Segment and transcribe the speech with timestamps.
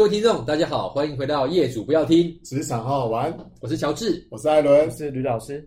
[0.00, 3.30] 各位听众，大家好，欢迎回到《业主不要听职场好好玩》，
[3.60, 5.62] 我是乔治，我是艾伦，我是吕老师。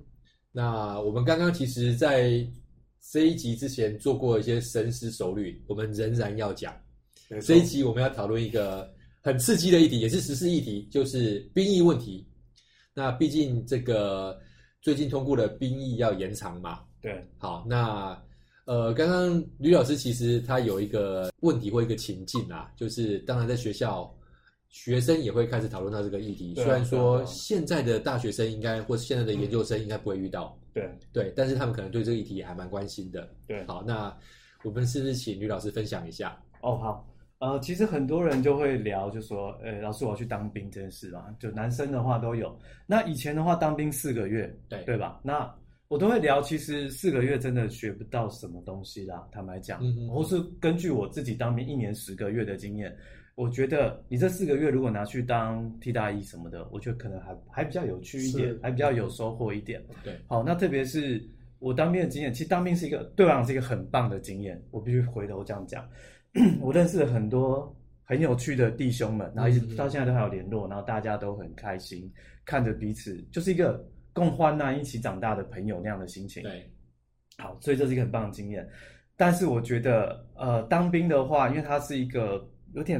[0.51, 2.43] 那我们刚刚其实，在
[3.11, 6.73] 这一集之前做过一些深思熟虑，我们仍然要讲。
[7.43, 8.91] 这一集我们要讨论一个
[9.21, 12.27] 很刺激的议题，也是时事议题，就是兵役问题。
[12.95, 14.35] 那毕竟这个
[14.81, 16.79] 最近通过的兵役要延长嘛？
[17.03, 17.23] 对。
[17.37, 18.19] 好，那
[18.65, 24.11] 呃，刚刚吕老师其实他有一个问题或一个情境啊，就是当然在学校，
[24.73, 26.55] 学生也会开始讨论到这个议题。
[26.55, 33.29] 虽然说现在的大学生应该或是现在的研究生应该不会遇到，对对，但是他们可能对这个议题也还蛮关心的。
[33.45, 33.63] 对。
[33.67, 34.11] 好，那
[34.63, 36.35] 我们是不是请吕老师分享一下？
[36.61, 37.07] 哦，好。
[37.37, 42.57] 呃，其实很多人就会聊，就说，呃，老师我要去当兵这件事啊，就男生的话都有。
[42.87, 45.19] 那以前的话，当兵四个月，对对吧？
[45.21, 45.53] 那
[45.87, 49.79] 我都会聊，其实四个月真的学不到什么东西啦，坦白讲。
[49.83, 50.09] 嗯嗯。
[50.09, 52.95] 或是根据我自己当兵一年十个月的经验，
[53.35, 59.83] 我觉得你这四个月如果拿去当替代役什么的，我觉得可能还还比较有趣一点，还比较有收获一点。
[60.03, 60.15] 对。
[60.27, 61.23] 好，那特别是
[61.59, 65.87] 我当兵的经验，其实当兵是一个对我来讲是一个很棒的经验，我必须回头这样讲。
[66.61, 72.11] 我认识了很多很有趣的弟兄们，然后一直到现在都还有联络，然后大家都很开心，
[72.45, 76.43] 看着彼此就是一个共患难一起长大的朋友那样的心情。
[76.43, 76.69] 对，
[77.37, 78.67] 好，所以这是一个很棒的经验。
[79.15, 82.99] 但是我觉得，呃，当兵的话，因为它是一个有点，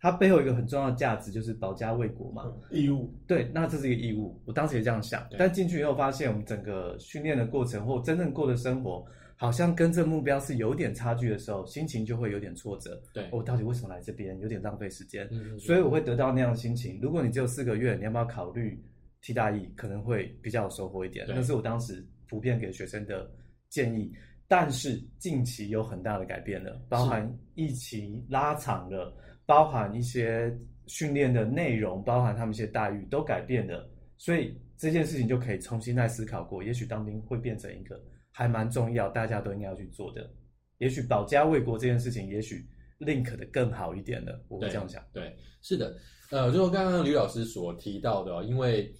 [0.00, 3.12] 它背后一个很重要的价值就是保家卫国嘛，义务。
[3.26, 4.40] 对，那这是一个义务。
[4.46, 9.04] 我当时也这样想，但进去以后发现，我们整个训练的过程或真正过的生活。
[9.36, 13.00] 好像跟这目标是有点差距的时候，心情就会有点挫折。
[13.14, 14.38] 对，我、哦、到底为什么来这边？
[14.38, 15.26] 有点浪费时间。
[15.30, 16.98] 嗯，所以我会得到那样的心情。
[17.00, 18.78] 如果你只有四个月，你要不要考虑
[19.22, 19.66] 替大役？
[19.74, 21.24] 可能会比较有收获一点。
[21.26, 23.30] 那是我当时普遍给学生的
[23.70, 24.12] 建议。
[24.46, 29.16] 但是近期有很大的改变了，包含疫情拉长了，
[29.50, 30.56] 包含一些
[30.86, 33.90] 训练的内容，包含他们一些待遇都改变了。
[34.16, 36.62] 所以这件事情就可以重新再思考过。
[36.62, 38.00] 也许当兵会变成一个。
[38.32, 40.30] 还蛮重要，大家都应该要去做的。
[40.78, 42.64] 也许保家卫国这件事情，也许
[43.00, 45.02] link 的更好一点的，我会这样想。
[45.12, 45.96] 对，是的，
[46.30, 48.94] 呃，就刚刚吕老师所提到的，因为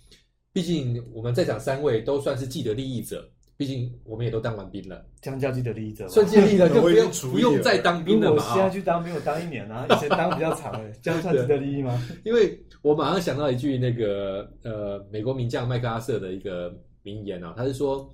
[0.52, 8.42] 毕竟我们在场三位都算是既得利益者，毕竟我们也都当完兵了，这样叫既得利益者，算既得利益者就不用不用再当兵了嘛。
[8.42, 12.02] 我现在去当兵，我当一年啊， 以前当比较长了，这样算既得利益吗？
[12.24, 18.10] 因为我马上想到一句那个呃，美国名将麦克阿瑟的一个名言啊，他是说。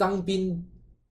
[0.00, 0.64] 当兵，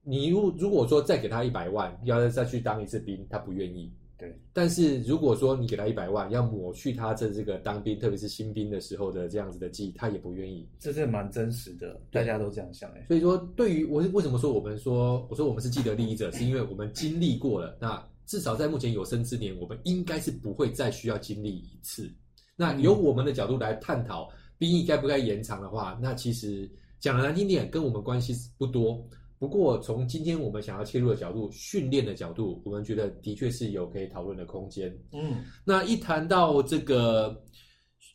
[0.03, 3.91] 你如如果说再给他一百万，要再去当一次兵，他不愿意。
[4.17, 4.35] 对。
[4.53, 10.67] 但是如果说你给他一百万，要抹去他这这个当兵，特别是新兵的时候的这样子的记忆，他也不愿意。
[10.79, 13.05] 这是蛮真实的，大家都这样想哎。
[13.07, 17.77] 所以说，对于我为什么说我们说，我说我们是既得利益者，是因为我们经历过了。
[17.79, 22.09] 那至少在目前有生之年，我们应该是不会再需要经历一次。
[22.55, 26.69] 那由我们的角度来探讨兵役该不该延长的话，那其实。
[26.99, 29.07] 讲的难听点，跟我们关系不多。
[29.39, 34.91] 不过从今天我们想要切入的角度，训练的角度，我们觉得的确是有可以讨论的空间。
[35.11, 37.39] 嗯，那一谈到这个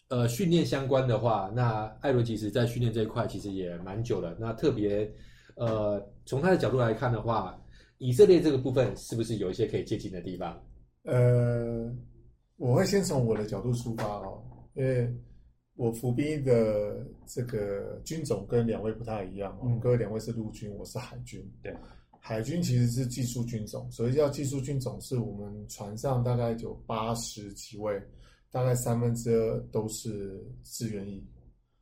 [0.09, 4.37] 呃训练相关的话，那艾伦其实在训练这一块其实也蛮久了。
[4.41, 5.09] 那特别
[5.57, 7.57] 呃从他的角度来看的话，
[7.99, 10.61] 以色列这个部分是不是有一些可以借鉴的地方？
[11.05, 11.89] 呃，
[12.57, 14.43] 我会先从我的角度出发哦，
[14.75, 15.09] 因为。
[15.75, 21.43] 我服兵役的这个军种跟两位不太一样哦，嗯、各位两位是陆军，我是海军。
[21.63, 21.75] 对，
[22.21, 28.01] 海军其实是技术军种，所以叫技术军种，是我们船上大概有八十几位，
[28.51, 31.27] 大概三分之二都是志愿役。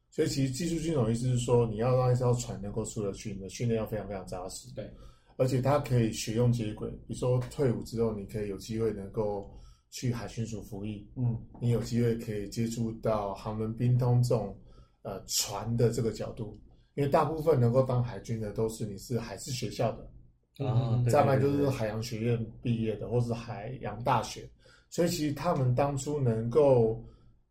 [0.08, 4.72] 所以其实技术军种意思是说，你要让一艘船能够出得去，你的训练要非常非常扎实。
[4.72, 4.88] 对，
[5.36, 9.50] 而且它可以学用接轨，比如说退伍之后，你可以有机会能够。
[9.90, 14.56] 去海巡署服役，嗯，你有机会可以接触到航轮兵通这种
[15.02, 16.56] 呃船的这个角度，
[16.94, 24.48] 因为大部分能够当海军的都是你是海事学校的，啊，再来就是海洋学院毕业的，或是海洋大学，
[24.90, 27.04] 所以其实他们当初能够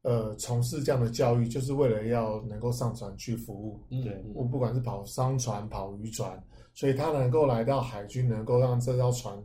[0.03, 6.41] 呃从事这样的教育，就是为了要能够上船去服务，嗯，对，我不管是跑商船、跑渔船，
[6.73, 9.37] 所以他能够来到海军，能够让这艘船。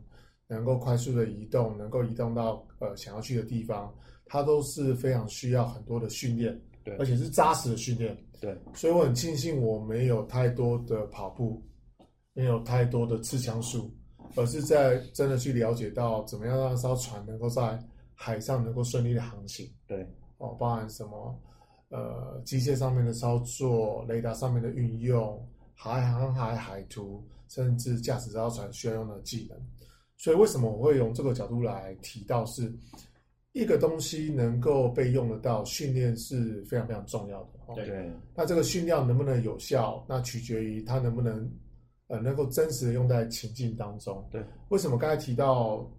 [0.47, 3.93] 能够快速的移动，能够移动到呃想要去的地方，
[4.25, 8.55] 它都是非常需要很多的训练，对，而且是扎实的训练，对。
[8.73, 11.61] 所以我很庆幸我没有太多的跑步，
[12.33, 13.91] 没有太多的刺枪术，
[14.35, 17.79] 而是在真的去了解到怎么样让这艘船能够在
[18.13, 20.07] 海上能够顺利的航行，对。
[20.37, 21.39] 哦，包含什么
[21.89, 29.57] 呃机械上面的操作、雷达上面的运用、海航海海图，甚至驾驶这艘船需要用的技能。
[30.17, 32.73] 所以为什么我会用这个角度来提到是，
[33.51, 37.49] 一个东西能够被用得到，训练是非常非常重要的。
[37.75, 41.51] 对，那这个训练能不能有效，那取决于它能不能
[42.07, 44.27] 呃能够真实的用在情境当中。
[44.31, 45.89] 对，为什么刚才提到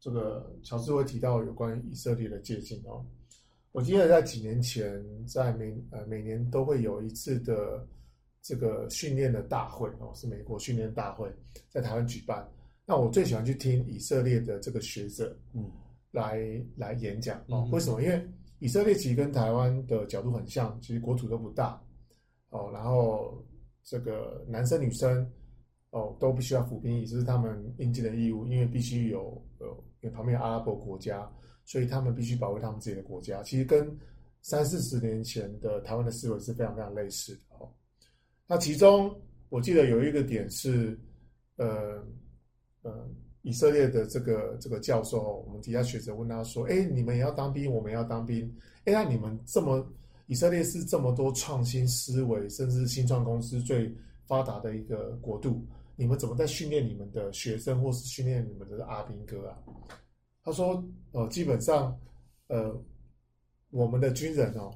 [0.00, 3.04] 这个乔治会提到有关于以色列的借镜哦？
[3.72, 7.86] 我记得在几年前，在每呃每年都会有一次的
[8.42, 11.28] 这个训练的大会哦，是美国训练大会
[11.68, 12.48] 在台湾举办。
[12.86, 15.70] 那我最喜欢去听以色列的这个学者，嗯，
[16.10, 16.38] 来
[16.76, 17.66] 来演讲哦。
[17.72, 18.02] 为什么？
[18.02, 18.28] 因为
[18.58, 21.82] 以色列其实跟台湾的角度很像，其实国土都不大
[22.50, 23.42] 哦，然后
[23.82, 25.26] 这个男生女生
[25.90, 29.66] 哦都必须要服兵役，这是他们应尽的义务，因为必须有呃，
[30.02, 31.26] 因为旁边有阿拉伯国家，
[31.64, 33.42] 所以他们必须保卫他们自己的国家。
[33.42, 33.98] 其实跟
[34.42, 37.72] 三四十年前的台湾的思维是非常非常类似的哦。
[38.46, 39.10] 那其中
[39.48, 41.00] 我记得有一个点是，
[41.56, 42.06] 呃。
[42.84, 43.08] 呃，
[43.40, 48.44] 以色列的这个这个教授，我们底下学者问他说：“哎，你们也要当兵，我们要当兵。
[48.84, 49.90] 哎，那你们这么
[50.26, 53.90] 以色列是这么多创新思维，甚至新创公司最
[54.26, 55.66] 发达的一个国度，
[55.96, 59.58] 你们怎么在训练你们的学生，或是训练你们的阿兵哥啊？”
[60.44, 61.98] 他说：“呃，基本上，
[62.48, 62.78] 呃，
[63.70, 64.70] 我们的军人哦，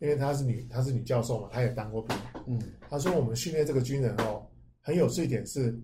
[0.00, 2.14] 因为她是女，她是女教授嘛，她也当过兵。
[2.46, 2.60] 嗯，
[2.90, 4.46] 他说我们训练这个军人哦，
[4.82, 5.74] 很有趣一点是。”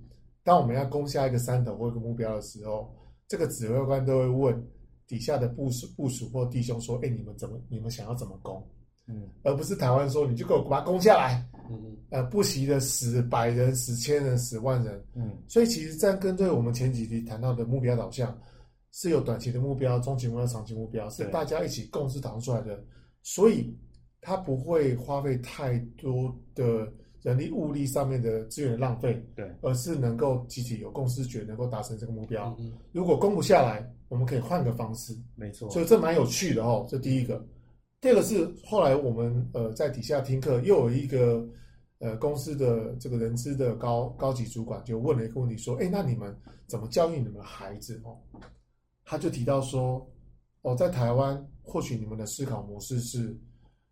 [0.45, 2.95] 当我们要攻下一个山头或一个目标的时候，
[3.27, 4.69] 这个指挥官都会问
[5.09, 7.59] 底下的部署、部署或弟兄说：“哎，你们怎么？
[7.69, 8.63] 你们想要怎么攻？”
[9.09, 15.03] 嗯，而不是台湾说：“你就给我把它攻下来。”嗯嗯，呃，不惜的死百人、死千人、死万人。
[15.15, 18.39] 嗯，所以其实这样跟对我们前几集谈到的目标导向
[18.93, 22.85] 是有短期的目标、中期目标、长期目标，是大家一起共识讨论出来的，
[23.23, 23.75] 所以
[24.21, 26.93] 他不会花费太多的。
[27.25, 32.55] 人力物力上面的资源的浪费，对，而是能够集体有共识，觉得能够达成这个目标。
[32.59, 35.17] 嗯嗯，如果攻不下来，我们可以换个方式。
[35.35, 36.87] 没错，所以这蛮有趣的哦。
[36.87, 37.43] 这第一个，
[37.99, 41.49] 第二个是后来我们呃在底下听课，又有一个
[41.99, 46.37] 呃公司的这个人资的高高级主管就问了一个问题，说：“哎，那你们
[46.67, 48.19] 怎么教育你们的孩子？”哦，
[49.03, 50.07] 他就提到说
[50.61, 53.35] ：“哦，在台湾，或许你们的思考模式是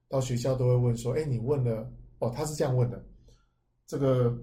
[0.06, 1.90] 到学校都会问说：‘哎，你问了？’
[2.20, 3.02] 哦，他是这样问的。”
[3.92, 4.34] 这个，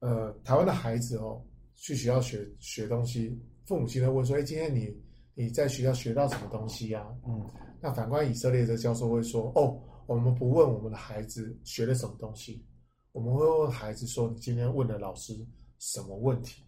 [0.00, 1.40] 呃，台湾的孩子哦，
[1.76, 4.92] 去学校学学东西，父母亲会问说：“哎，今天你
[5.34, 7.48] 你在学校学到什么东西呀？”嗯，
[7.80, 12.66] 那反观以色列的教授会说：“哦，我们不问我们的孩子学了什么东西，
[13.12, 15.32] 我们会问孩子说：‘你今天问了老师
[15.78, 16.64] 什么问题？’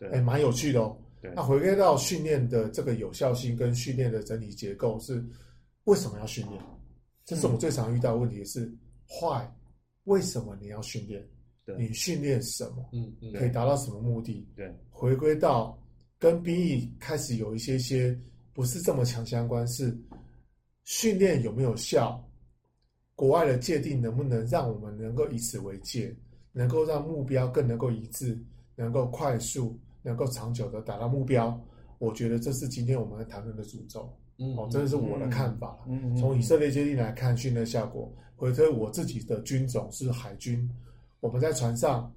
[0.00, 0.96] 对，哎，蛮有趣的哦。
[1.20, 5.22] 对，那回归到训练的这个有效性跟训练的整体结构是
[5.84, 6.58] 为什么要训练？
[7.26, 8.74] 这是我们最常遇到的问题是
[9.06, 9.54] 坏。
[10.04, 11.26] 为什么你要训练？
[11.78, 12.88] 你训练什么？
[12.92, 14.46] 嗯嗯，可以达到什么目的？
[14.56, 15.78] 对，回归到
[16.18, 18.18] 跟兵役开始有一些些
[18.52, 19.96] 不是这么强相关，是
[20.84, 22.22] 训练有没有效？
[23.14, 26.12] 国外的界定能不能让我们能够以此为界，
[26.50, 28.36] 能够让目标更能够一致，
[28.74, 31.58] 能够快速、能够长久的达到目标？
[31.98, 34.12] 我觉得这是今天我们在谈论的主轴。
[34.38, 35.78] 嗯，哦，这是我的看法。
[35.86, 38.12] 嗯，从以色列界定来看，训练效果。
[38.42, 40.68] 回推我自己的军种是海军，
[41.20, 42.12] 我们在船上，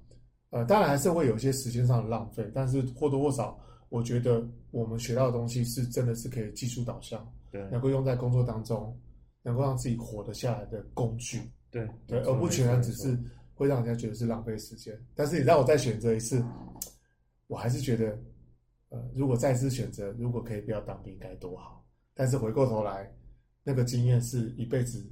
[0.50, 3.56] 呃，当然还是会有一些时间上的浪费，但是或多或少，
[3.90, 9.00] 我觉得我们学到的东西是真的是可以技术导向，对，能够用在工作当中，
[9.44, 11.40] 能够让自己活得下来的工具，
[11.70, 13.16] 对对，而不全然只是
[13.54, 15.00] 会让人家觉得是浪费时间。
[15.14, 16.44] 但是你让我再选择一次，
[17.46, 18.18] 我还是觉得，
[18.88, 21.86] 呃，如果再次选择，如果可以不要当兵该多好。
[22.14, 23.14] 但是回过头来，
[23.62, 25.08] 那个经验是一辈子。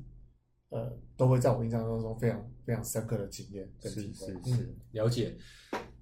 [0.75, 3.64] 呃，都会在我印象当中非常非常深刻的经验。
[3.81, 5.33] 是是是，嗯，了解。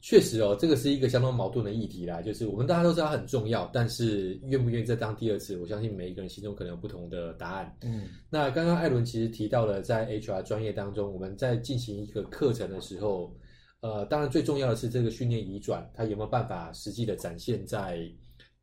[0.00, 2.22] 确实哦，这个是一个相当矛盾的议题啦。
[2.22, 7.76] 就是我们大家都知道它很重要，但是愿不愿意再当第二次，我相信每一个人心中可能有不同的答案。
[7.82, 13.36] 嗯，那刚刚艾伦其实提到了，在 HR 专业当中，我们在进行一个课程的时候，
[13.80, 18.10] 呃，当然最重要的是这个训练移转，它有没有办法实际的展现在。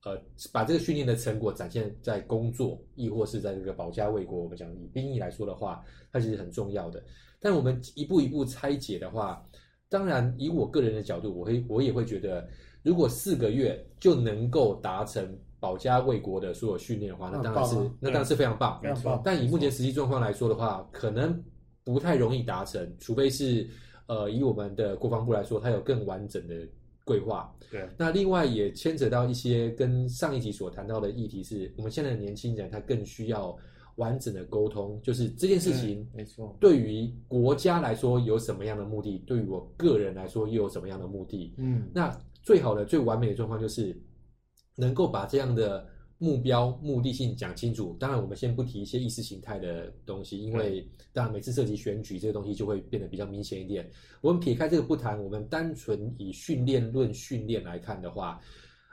[0.06, 0.18] 呃，
[0.54, 4.42] 把这个训练的成果展现在工作，亦或是在这个保家卫国。
[4.42, 7.04] 我们讲以兵役来说的话，它其实很重要的。
[7.42, 9.46] 但我们一步一步拆解的话，
[9.90, 12.48] 当然以我个人的角度，我会我也会觉得，
[12.82, 18.80] 如果四个月就能够达成保家卫国的所有训练的话，那当然是那当然是非常棒。
[18.82, 19.22] 没错。
[19.22, 21.44] 但以目前实际状况来说的话，可能
[21.84, 23.70] 不太容易达成，除非是
[24.08, 26.56] 呃，以我们的国防部来说，它有更完整的。
[27.10, 27.52] 规划。
[27.72, 33.56] 对，那另外也牵扯到一些跟上一集所谈到的议题，是我们现在的年轻人他更需要
[33.96, 41.54] 完整的沟通，就是这件事情，没错，对于国家来说有什么样的目的，对于我个人来说又有什么样的目的？
[41.58, 43.96] 嗯，那最好的、最完美的状况就是
[44.76, 45.86] 能够把这样的
[46.22, 47.96] 目标目的性讲清楚。
[47.98, 53.90] 当然，我们先不提一些意识形态的东西，因为当然每次涉及选举这个东西就会变得比较明显一点。
[54.20, 58.38] 我们撇开这个不谈，我们单纯以训练论训练来看的话，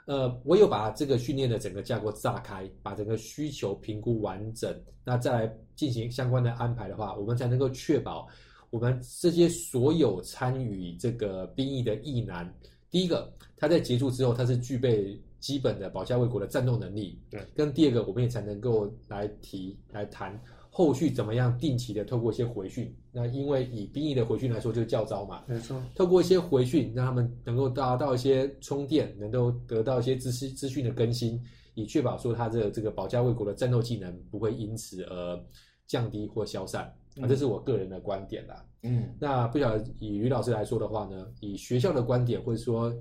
[0.05, 8.25] 呃，唯有把这个训练的整个架构炸开，把整个需求评估完整，那再来进行相关的安排的话，我们才能够确保
[8.69, 12.49] 我们这些所有参与这个兵役的役男，
[12.89, 15.21] 第一个他在结束之后，他是具备。
[15.39, 20.39] 基本的保家卫国的战斗能力，对，跟第二个，我们也才能够来提来谈
[20.69, 22.93] 后续怎么样定期的透过一些回训。
[23.11, 25.81] 那因为以兵役的回训来说，就是教招嘛，没错。
[25.95, 31.41] 透过一些回训，让他们能够达到一些充电，能够得到一些知识资讯的更新，
[31.75, 35.39] 以确保说他的这个保家卫国的战斗技能不会因此而
[35.87, 36.91] 降低或消散。
[37.15, 38.65] 那、嗯、这是我个人的观点啦。
[38.83, 42.93] 嗯，那不晓得以于老师来说的话呢，以学校的观点，或者说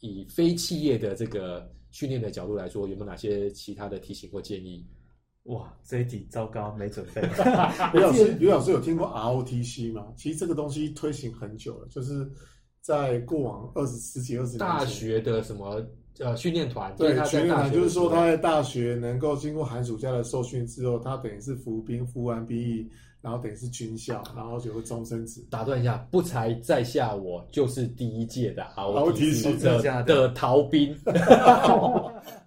[0.00, 1.68] 以非企业的这个。
[1.94, 4.84] 训练的角度来说，有没有哪些其他的提醒或建议？
[5.44, 7.22] 哇，这一题糟糕，没准备。
[7.94, 10.12] 刘老师，刘老师有听过 ROTC 吗？
[10.16, 12.28] 其实这个东西推行很久了，就是
[12.80, 15.80] 在过往二十十几二十年大学的什么
[16.18, 22.88] 呃训练团，对，训练团就是说他在大学能够经过寒暑假的受训之后，他等于是服兵服完兵役。
[23.24, 25.42] 然后等于是军校，然后就会终身制。
[25.48, 30.94] 打断一下，不才在下我就是第一届的 ROTC 的的逃兵。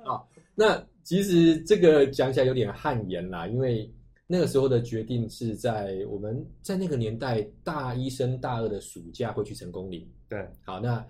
[0.05, 0.21] 啊，
[0.53, 3.91] 那其实这个讲起来有点汗颜啦，因为
[4.27, 10.07] 那个时候的决定是在我们在那个年代大一升大二的暑假会去成功岭。
[10.29, 11.03] 对，好，那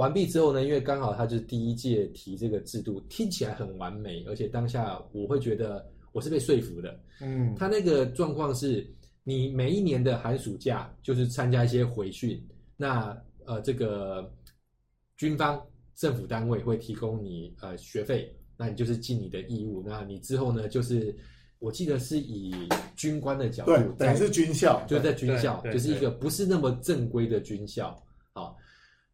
[0.00, 6.98] 完毕之后呢，因为刚好他就是第一届提这个制度，听起来很完美，而且当下我会觉得我是被说服的。
[7.20, 8.86] 嗯，他那个状况是。
[9.22, 12.42] 你每一年的寒暑假就是参加一些回训，
[12.74, 14.32] 那呃这个
[15.18, 15.62] 军方
[15.94, 19.84] 政府单位会提供你呃学费，那你就是尽你的义务。
[19.86, 21.14] 那你之后呢，就是
[21.58, 22.50] 我记得是以
[22.96, 28.02] 军官的角度，对，等于是军校，就在军校，就是一个不是那么正规的军校。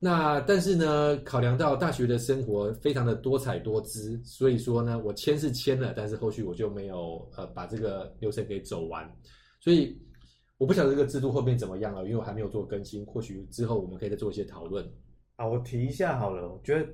[0.02, 9.10] 好，那但是呢，考量到大学的生活非常的多彩多姿，所以说呢，我签是签了，但是后续我就没有呃把这个流程给走完。
[9.60, 9.98] 所以
[10.58, 13.04] 我不晓得这个制度后面怎么样了，因为我还没有做更新。
[13.06, 14.86] 或许之后我们可以再做一些讨论。
[15.36, 16.48] 啊，我提一下好了。
[16.48, 16.86] 我觉得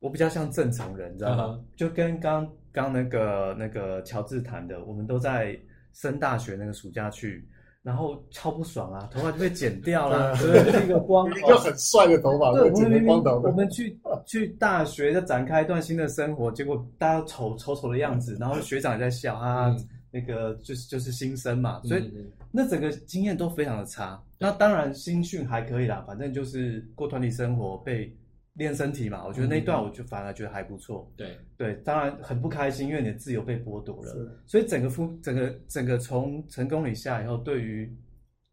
[0.00, 1.78] 我比较像正常人，你知道吗？Uh -huh.
[1.78, 5.58] 就跟刚刚那个那个乔治谈的，我们都在
[5.92, 7.48] 升大学那个暑假去，
[7.82, 13.40] 然后超不爽啊，头发就被剪掉了， 对，就是一个光头，一个很帅的头发，对，我们光头。
[13.40, 19.68] 我们去去大学，要展开一段新的生活，结果大家丑丑丑的样子，然后学长也在笑啊。
[19.68, 22.12] 嗯那个就是就是新生嘛，所以
[22.50, 24.22] 那整个经验都非常的差。
[24.38, 28.14] 那当然新训还可以啦，反正就是过团体生活被
[28.54, 29.26] 练身体嘛。
[29.26, 31.10] 我觉得那一段我就反而觉得还不错。
[31.16, 34.36] 对对，当然很不开心，因为你的自由被剥夺了。
[34.46, 37.94] 所以整个负整个整个从成功以下以后，对于。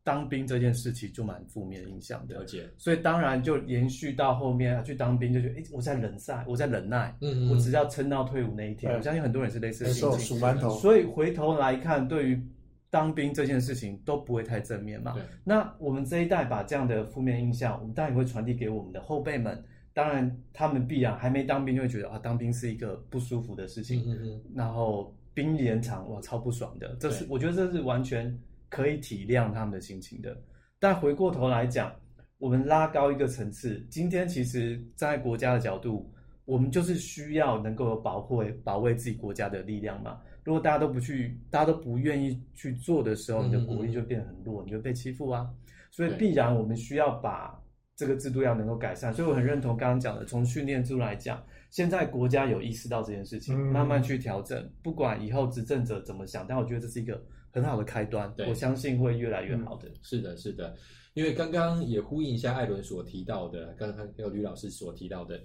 [0.01, 2.67] 当兵这件事情就蛮负面影响的，了解。
[2.77, 8.91] 所以当然就延续到后面去当兵，就觉得哎，我在忍耐，我在忍耐，嗯，嗯，我只要撑到退伍那一天。
[8.91, 10.19] 我相信很多人是类似的心情。
[10.19, 10.71] 数馒头。
[10.79, 12.41] 所以回头来看，对于
[12.89, 15.11] 当兵这件事情都不会太正面嘛。
[15.13, 15.21] 对。
[15.43, 19.63] 那我们这一代把这样的负面印象，我们当然也会传递给我们的后辈们。
[19.93, 24.03] 当然，他们必然还没当兵就会觉得啊，当兵是一个不舒服的事情。
[24.05, 24.41] 嗯嗯。
[24.55, 26.95] 然后兵连长哇，超不爽的。
[26.99, 28.37] 这是我觉得这是完全。
[28.71, 30.39] 可以体谅他们的心情的，
[30.77, 31.91] 但回过头来讲，
[32.37, 36.07] 我们拉高一个层次，今天其实站在国家的角度，
[36.45, 40.21] 我们就是需要能够有保护、保卫自己国家的力量嘛。
[40.43, 45.49] 如果大家都不去，大家都不愿意去做的时候，你的国力就变得很弱，你就被欺负啊。
[45.89, 47.59] 所以必然我们需要把
[47.99, 49.13] 这个制度要能够改善。
[49.13, 57.21] 所以我很认同刚刚讲的，从训练制度来讲，现在国家有意识到这件事情，慢慢去调整，不管以后执政者怎么想，但我觉得这是一个。
[57.51, 59.89] 很好的开端，我相信会越来越好的。
[59.89, 60.75] 嗯、是的，是的，
[61.15, 65.41] 因为刚刚也呼应一下艾伦所提到的，刚刚还有吕老师所提到的，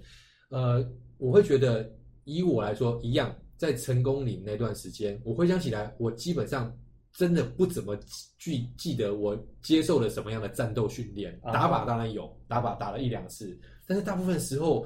[0.49, 1.91] 呃，我会觉得
[2.25, 6.71] 以我来说，一样在成功岭那段时间，我回想起来，我基本上
[7.17, 7.97] 真的不怎么
[8.37, 11.39] 记记得我接受了什么样的战斗训练。
[11.43, 13.57] 打靶当然有，打靶打了一两次，
[13.87, 14.85] 但是大部分时候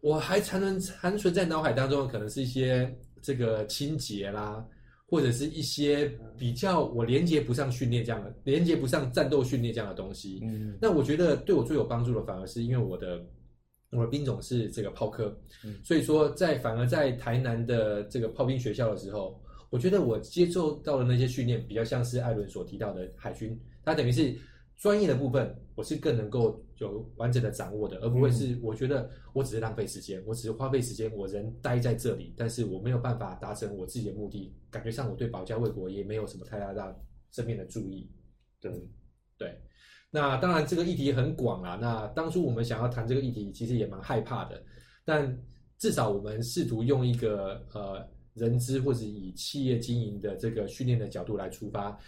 [0.00, 2.92] 我还残存残存在脑海当中，可能是一些
[3.22, 4.64] 这个清洁啦。
[5.10, 6.06] 或者是一些
[6.36, 10.40] 比较我连接不上训练这样的，连接不上战斗训练这样的东西。
[10.42, 13.24] 嗯，那我觉得对我最有帮助的，反而是因为我的
[13.90, 24.34] 我的兵种是这个炮科，嗯，所以说在反而在台南的这个炮兵学校的时候，我觉得我接受到的那些训练，比较像是艾伦所提到的海军，它等于是
[24.76, 36.96] 专业的部分，我是更能够有完整的掌握的，而不会是我觉得我只是浪费时间，我只是花费时间，我人待在这里，但是我没有办法达成我自己的目的，感觉上我对保家卫国也没有什么太大大
[37.30, 38.10] 正面的注意。
[38.60, 38.72] 对
[39.36, 39.60] 对，
[40.10, 41.78] 那当然这个议题很广啊。
[41.80, 44.62] 那当初我们想要谈这个议题，其实也蛮害怕的，
[45.04, 45.36] 但
[45.76, 51.98] 至少我们试图用一个呃人资或者以企业经营的这个训练的角度来出发。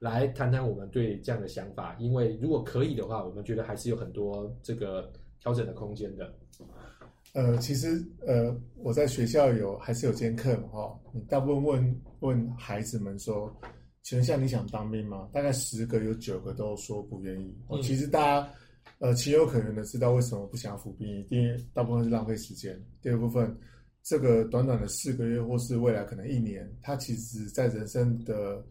[0.00, 6.32] 来谈谈我们对这样的想法，因为如果可以的话，我们觉得还是有很多这个调整的空间的。
[7.32, 11.00] 呃，其实呃，我在学校有还是有兼课嘛，哈。
[11.12, 13.52] 你大部分问问孩子们说，
[14.04, 15.28] 请问像你想当兵吗？
[15.32, 17.52] 大概十个有九个都说不愿意。
[17.82, 18.48] 其实大家
[19.00, 23.52] 呃情有可原的知道为什么不想服兵役，第一大部分是浪费时间，第二部分
[24.08, 28.64] 这个短短的四个月或是未来可能一年，他其实在人生的。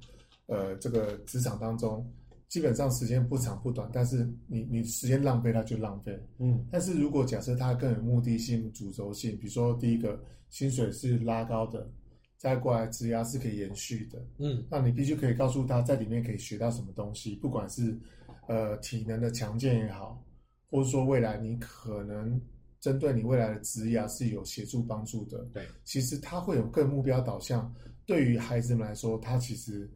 [0.49, 2.09] 呃，这个职场当中，
[2.47, 6.17] 基本上时间不长不短，但是你你时间浪费，它就浪费。
[6.37, 10.17] 嗯，但是如果假设它更有目的性、主轴性，比如说第一个
[10.49, 11.91] 薪水是拉高的，
[12.37, 14.25] 再过来职涯是可以延续的。
[14.37, 17.99] 嗯，那你必须可以告诉他在里面可以学到什么东西，不管是
[18.47, 20.23] 呃体能的强健也好，
[20.71, 22.39] 或者说未来你可能
[22.79, 25.45] 针对你未来的职业是有协助帮助的。
[25.53, 27.73] 对，其实他会有更目标导向。
[28.05, 29.89] 对于孩子们来说，他其实。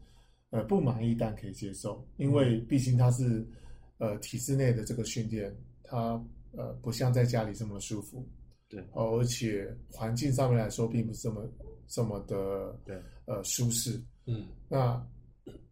[0.54, 3.48] 呃，不满意但可以接受，因为毕竟他是
[4.00, 5.50] 呃体制内的这个训练，
[5.82, 6.22] 他
[6.52, 8.28] 呃不像在家里这么舒服，
[8.68, 11.50] 对，而且环境上面来说并不是这么
[11.88, 15.02] 这么的对呃舒适，嗯，那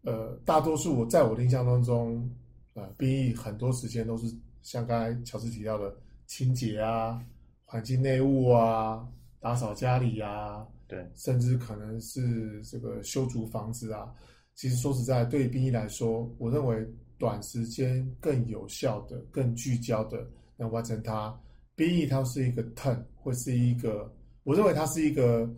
[0.02, 2.26] 呃大多数我在我的印象当中，
[2.72, 5.94] 呃兵役很多时间都是像刚才乔治提到的
[6.30, 7.20] 清洁啊、
[7.64, 9.04] 环境内务啊、
[9.40, 14.14] 打扫家里啊，对，甚至可能是这个修筑房子啊。
[14.54, 16.86] 其实说实在，对于兵役来说，我认为
[17.18, 20.24] 短时间更有效的、更聚焦的
[20.56, 21.36] 能完成它。
[21.74, 24.08] 兵役它是一个 turn，会是一个，
[24.44, 25.52] 我认为它是一个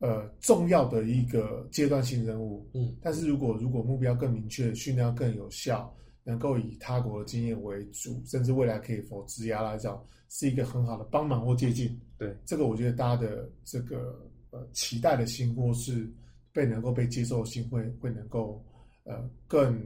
[0.00, 2.68] 呃重要的一个阶段性任务。
[2.74, 11.94] 嗯，但是如果如果目标更明确，训练更有效，能够以他国的经验为主，甚至未来可以否职涯来讲，是一个很好的帮忙或借鉴。
[12.18, 16.10] 对，这个我觉得大家的这个呃期待的心或是。
[16.52, 18.60] 被能够被接受的心会会能够
[19.04, 19.80] 呃更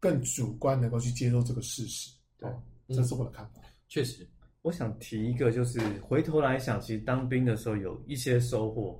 [0.00, 2.50] 更主观能够去接受这个事实，对，
[2.88, 3.60] 这是我的看法。
[3.86, 4.26] 确实，
[4.62, 8.98] 我想提一个，就是回头来想，其实当兵的时候有一些收获。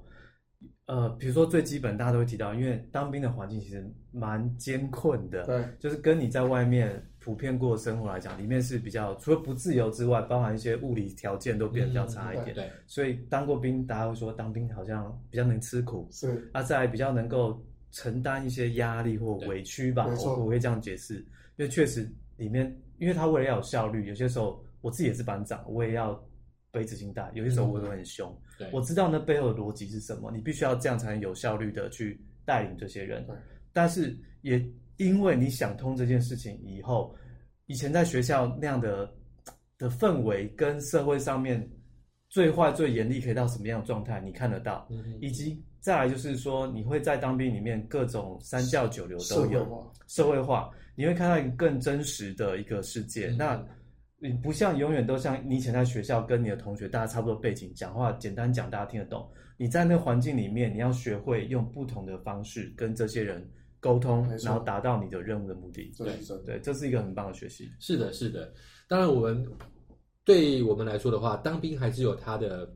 [0.87, 12.71] 呃，比如说最基本，大家都会提到，因为当兵的环境其实蛮艰困的，对，就是跟你在外面普遍过的生活来讲，里面是比较除了不自由之外，包含一些物理条件都变得比较差一点，嗯、对。
[12.87, 21.17] 所以当过兵，大家会说当兵好像比较能吃苦，是啊，再来比较能够承担一些压力或委屈吧，我我会这样解释，
[21.57, 26.25] 因为确实里面，因为他为了要有效率，有些时候我自己也是班长，我也要。
[26.77, 28.31] 背执行带，有些时候我都很凶。
[28.61, 33.27] 嗯、我知道那背后的逻辑是什么，你必须要这样才能有效率的去带领这些人。
[33.73, 34.63] 但是也
[34.99, 37.17] 因为你想通这件事情以后，
[37.65, 39.11] 以前在学校那样的
[39.79, 41.67] 的氛围跟社会上面
[42.29, 44.87] 最坏最严厉可以到什么样的状态，你看得到。
[44.91, 53.29] 嗯、以及再来就是说，你会在当兵里面各种三教九流都有社会化，你会看到一个更真实的一个世界。
[53.29, 53.67] 嗯、那
[54.19, 59.31] 你不像永远都像你以前在学校跟你的同学，大家差不多背景，讲话简单讲，大家听得懂。
[59.59, 63.47] 你在那个环境里面，你要学会用不同的方式跟这些人
[63.79, 65.93] 沟通，然后达到你的任务的目的。
[65.99, 66.13] 对
[66.45, 67.71] 对，这是一个很棒的学习。
[67.79, 68.53] 是的，是的。
[68.89, 69.47] 当然，我们
[70.25, 72.75] 对我们来说的话，当兵还是有它的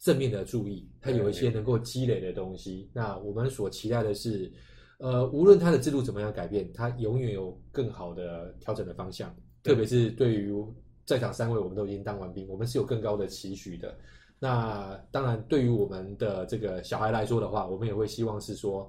[0.00, 2.90] 正面的注意，它有一些能够积累的东西。
[2.92, 4.52] 那我们所期待的是，
[4.98, 9.34] 呃，无论它的制度怎么样改变，它永远有更好的调整的方向。
[9.64, 10.54] 特别是对于
[11.04, 13.92] 在场三位，我们都已经当完兵，我们是有更高的期许的。
[14.38, 18.88] 那当然，对于我们的这个小孩来说的话，我们也会希望是说，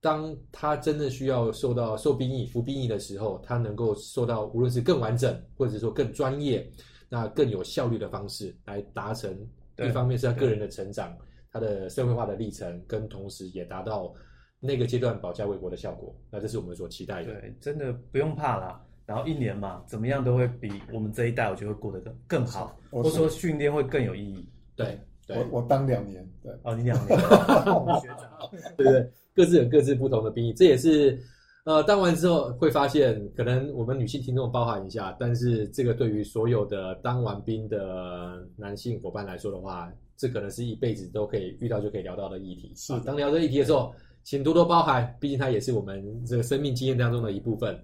[0.00, 6.68] 当他真的需要受到受兵役、服兵役的时候，他能够受到无论是更完整，或者是说更专业、
[7.08, 9.34] 那更有效率的方式来达成。
[9.78, 11.16] 一方面是他个人的成长，
[11.52, 14.12] 他的社会化的历程，跟同时也达到
[14.58, 16.12] 那个阶段保家卫国的效果。
[16.30, 17.32] 那这是我们所期待的。
[17.32, 18.84] 对，真的不用怕啦。
[19.08, 24.46] 然后一年嘛，怎么样都会比我们这一代，我觉得会过得更更好，或者说训练会更有意义。
[24.76, 27.18] 对，对我我当两年，对，哦，你两年，
[28.02, 29.10] 学长，对不对？
[29.34, 31.18] 各自有各自不同的兵役，这也是
[31.64, 42.74] 呃，当完之后会发现，可能我们女性听众包含一下，但是这个对于所有的当完兵的男性伙伴来说的话，这可能是一辈子都可以遇到就可以聊到的议题。
[42.76, 43.90] 是，当聊这议题的时候，
[44.22, 47.74] 请多多包涵，毕竟它也是我们这个生命经验当中的一部分。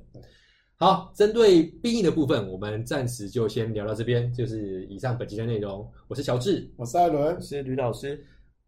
[0.76, 5.88] 好，针对兵役的部分，我们暂时就先聊到这边，就是以上本期的内容。
[6.08, 8.22] 我是乔治，我是艾伦，我是吕老师。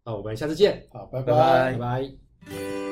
[0.05, 0.87] 好，我们下次见。
[0.89, 2.86] 好，拜拜拜拜拜。